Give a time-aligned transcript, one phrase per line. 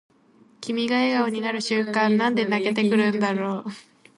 [0.61, 3.65] 君が笑顔になる瞬間なんで泣けてくるんだろう